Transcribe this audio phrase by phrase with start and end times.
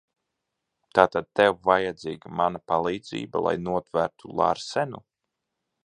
[0.99, 5.05] Tātad tev vajadzīga mana palīdzība, lai notvertu Larsenu?